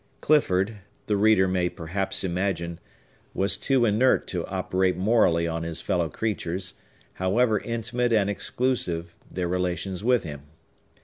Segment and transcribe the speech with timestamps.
[0.19, 2.79] Clifford, the reader may perhaps imagine,
[3.35, 6.73] was too inert to operate morally on his fellow creatures,
[7.13, 10.41] however intimate and exclusive their relations with him.